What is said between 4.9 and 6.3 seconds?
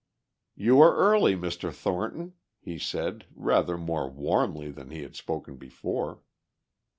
had spoken before.